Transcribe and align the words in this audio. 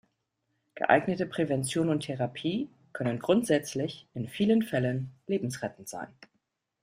Geeignete 0.73 1.27
Prävention 1.27 1.89
und 1.89 1.99
Therapie 1.99 2.71
können 2.91 3.19
grundsätzlich 3.19 4.09
in 4.15 4.27
vielen 4.27 4.63
Fällen 4.63 5.11
lebensrettend 5.27 5.89
sein. 5.89 6.07